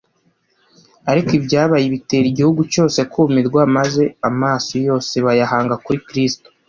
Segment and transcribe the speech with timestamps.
[1.11, 6.47] Ariko ibyabaye bitera igihugu cyose kumirwa, maze amaso yose bayahanga kuri Kristo.